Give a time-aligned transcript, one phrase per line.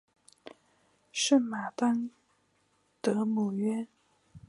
[1.11, 2.09] 圣马丹
[3.01, 3.85] 德姆约。